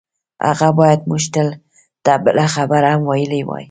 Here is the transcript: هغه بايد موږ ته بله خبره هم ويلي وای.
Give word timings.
هغه 0.47 0.67
بايد 0.79 1.01
موږ 1.09 1.23
ته 2.05 2.13
بله 2.23 2.45
خبره 2.55 2.89
هم 2.95 3.03
ويلي 3.09 3.41
وای. 3.47 3.59